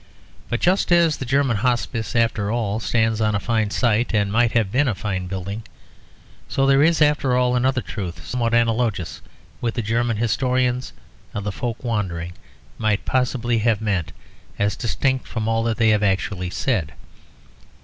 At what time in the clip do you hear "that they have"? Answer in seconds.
15.61-16.01